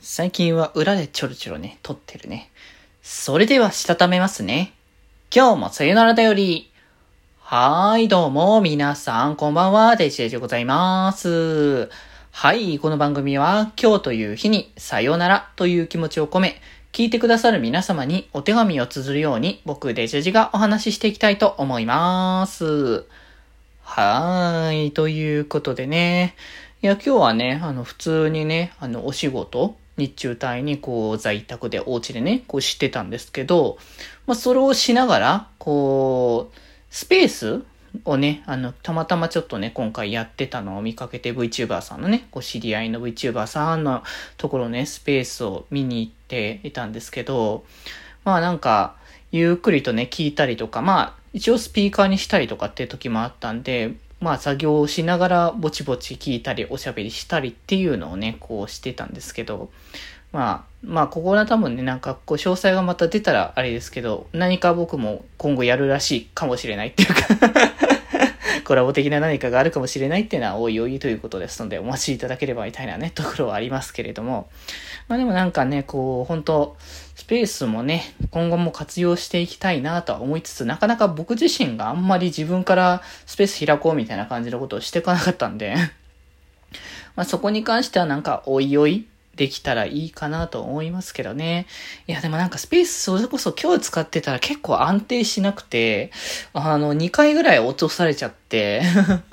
[0.00, 2.50] 最近は裏でちょろちょろね、撮ってるね。
[3.02, 4.72] それでは、したためますね。
[5.34, 6.70] 今日もさよならだより。
[7.40, 11.90] はーい、どうも、皆さん、こんばんは、デジデジでございます。
[12.30, 16.60] はい、この番組は、今日という日に、さよならという気持ちを込め、
[16.92, 23.04] 聞いてくださる皆様にお手紙を綴るように、僕、デジェジがお話ししていきたいと思います。
[23.82, 26.36] はーい、ということでね。
[26.82, 33.76] いや、今日はね、あの、普通にね、あの、お仕事、日中帯にこう在宅でお家でね、こうしてたんですけど、
[34.26, 36.58] まあそれをしながら、こう、
[36.90, 37.62] スペース
[38.04, 44.02] をね、あの、たまたまちょっとね、今回やってたのを見かけて VTuber さんのね、こう知り合いの VTuber さんの
[44.36, 47.64] ところね、スペースを見に行っていたんですけど、
[48.24, 48.96] まあなんか、
[49.30, 59.70] ゆっくりとね、聞いたりとか、まあ、一応スピーカーにしたりとかっていう時もあったんで、まあ作業をしながらぼちぼち聞いたりおしゃべりしたりっていうのをね、こうしてたんですけど、
[60.32, 67.87] まあ、まあここは多分ね、なんかこう詳細がまた出たらあれですけど、何か僕も今後やるらしいかもしれないっていうか
[68.68, 74.50] コラボ的な何かがあるかもしれないっていうのはおいおいということですので、お待ちいただければみたいなね、ところはありますけれども。
[75.08, 76.76] まあでもなんかね、こう、本当
[77.14, 85.74] スペースもね、今後も活用していきたいなとは思いつつ、なかなか僕自身があんまり自分からスペース開こうみたいな感じのことをしてこなかったんで
[87.16, 89.06] まあそこに関してはなんかおいおい
[89.38, 91.66] できたらいいかなと思いますけどね。
[92.08, 96.10] いや、でもなんかスペースそれこそ今日使ってたら結構安定しなくて、
[96.52, 98.82] あの、2回ぐらい落とされちゃって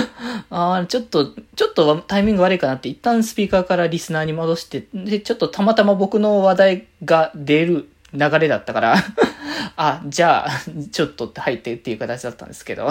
[0.48, 8.96] あちょっと、ちょっとタイミング悪いかなって一旦スピーカーからリスナーに戻して、で、ちょっとたまたま僕の話題が出る流れだったから
[9.76, 10.50] あ、じゃあ、
[10.90, 12.90] ちょっとって入ってっていう形だったんですけど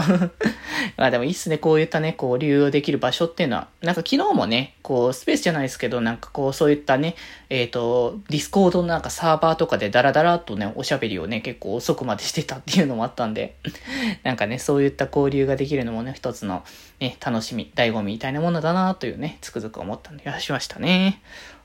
[0.98, 7.16] まあでもいいっすね、こういったね、こう流用できる場所っていうのは、なんか昨日もね、こうスペースじゃないですけど、なんかこうそういったね、
[7.50, 13.56] えっ、ー、と、ディスコードのなんかサーバーとかでダラダラっとね、おしゃべりをね、結構遅くまでしてたっていうのもあったんで
[14.24, 16.64] なんかね、そういった交流ができるのもね、一つの
[17.00, 21.22] ね、楽しみ、醍醐味みたいなものだなというね、つくづく思ったんで、やしましたね。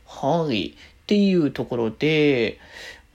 [0.07, 0.75] はい。
[1.05, 2.59] っていうところで、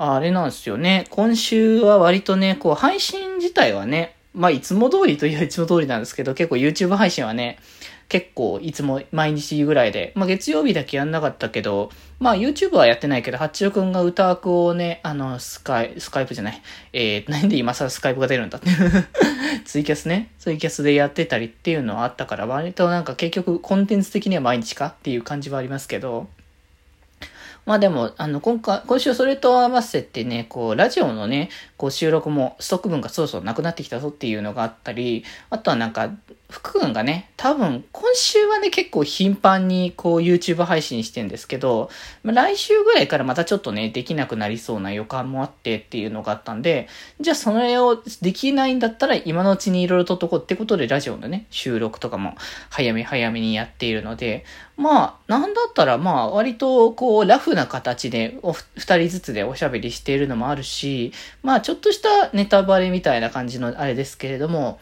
[0.02, 1.06] あれなんですよね。
[1.10, 7.60] 今週は割とね、こう配信自体はね、まあいつも通りといえば いつも通りなんですけど、結構 YouTube 配信はね、
[8.08, 16.62] 結構いつも毎日ぐらいで、まあ月曜日だけやんなかったけど、まあ YouTube はやってないけど、八代くんが歌枠をね、あの、スカイ、スカイプじゃない、
[16.94, 18.70] えー、なんで今更スカイプが出るんだって
[19.66, 26.30] ツイキャスね、ツイキャスでやってたりっていうのはあったから、割となんか結局コンテンツ的には毎日かっていう感じはありますけど、
[27.66, 36.10] まあでも、あの、今回、今週それと合わせてね、こう、ラジオのね、こう、収録も、ストック分がそろそろなくなってきたぞっていうのがあったり、あとはなんか、
[36.50, 41.92] 福君がね、多分、今週はね、結構頻繁にこう YouTube 配信してんですけど、
[42.24, 46.88] 来週ぐらいからまたちょっとね、できなくなりそうな予感もあってっていうのがあったんで、
[47.20, 52.34] じゃあそれをできないんだったら今のうちにいろいろととこってことでラジオのね、収録とかも
[52.72, 54.44] 早め早めにやっているので、
[54.76, 61.12] まあ、なんだったらまあ、割とこう、ラフな形でお二人ずつでおしゃべりしているのもあるし、
[61.44, 64.80] まあ、ちょっとしたネタバレみたいな感じのあれですけれども、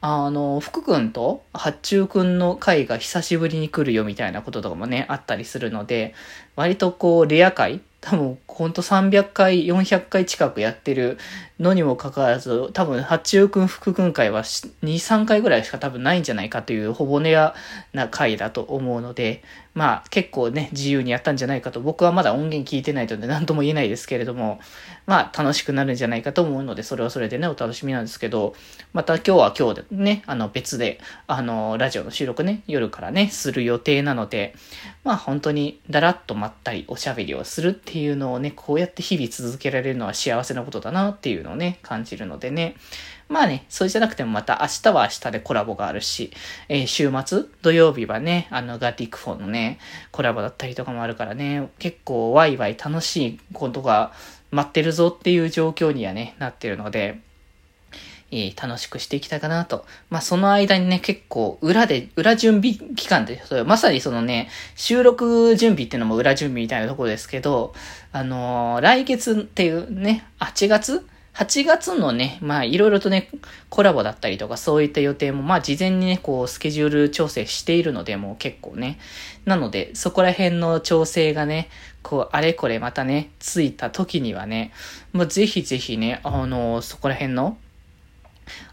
[0.00, 6.14] あの、福君と八中君の回が久しぶりに来るよみたいなこととかもね、あったりするので、
[6.56, 11.18] 割とこう、レア回多分、ほんと300回、400回近くやってる
[11.58, 17.54] のにもかかわらず、多分、八中くん、福くん会は2、3回ぐらいしか多分ないんじゃないかというほぼネア
[17.92, 19.42] な回だと思うので、
[19.78, 24.58] まあ、結構ね、自由にやったんじゃないかと、僕はまだ音源聞いてないので何とも言えないですけれども、
[25.06, 28.56] まあ、楽しくなるんじゃないかと思うので、それはそれでね、お楽しみなんですけど、
[28.92, 34.56] また今日は今日でね、あの、別で、あの、ラジオの収録ね、夜からね、する予定なので、
[35.04, 42.74] まあ、本当に、だらっとまったりおしゃべりをするっていうのをね、こうやって日々続けられるのは幸せなことだなっていうのをね、感じるのでね、
[43.28, 46.32] まあね、それじゃなくてもまた明日は明日でコラボがあるし、
[46.68, 49.78] えー、週末、土曜日はね、あのガティックフォンのね、
[50.12, 54.12] コラボだったりとかもあるからね、結構ワイワイ楽しいことが
[54.50, 57.20] 待ってるぞっていう状況にはね、なってるので、
[58.30, 59.86] えー、楽しくしていきたいかなと。
[60.10, 67.74] まあ、その間にね、結構、裏で、裏準備期間で、まさにそのね、収録準備っていうのも裏準備みたいなところですけど、
[68.12, 71.06] あのー、来月っていうね、8月
[71.38, 73.30] 8月のね、まあいろいろとね、
[73.68, 78.98] コラボだったりとかそういった予定もまあ事前にね、こうスケジュール調整しているので、もう結構ね。
[79.44, 81.68] なので、そこら辺の調整がね、
[82.02, 84.72] こうあれこれまたね、ついた時にはね、
[85.12, 87.56] もうぜひぜひね、あの、そこら辺の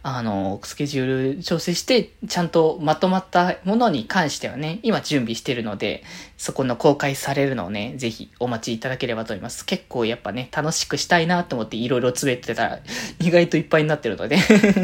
[0.04, 6.04] あの、スケジュール調整して、ちゃんとまとまったものに関してはね、今準備してるので、
[6.38, 9.66] そこの公開されるのをね、ぜひお待ちいただければと思います。
[9.66, 12.80] 結構やっぱね、楽しくしたいなと思っていろいろ詰めてたら、
[13.19, 14.38] 意外といっぱいになってるので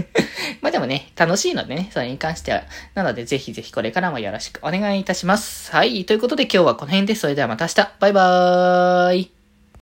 [0.62, 2.64] まあでもね、楽しいのでね、それに関しては。
[2.96, 5.72] なので、ぜひぜひこれからもよろしくお願いいたします。
[5.72, 7.22] はい、ということで今日はこの辺です。
[7.22, 7.92] それではまた明日。
[8.00, 9.41] バイバーイ。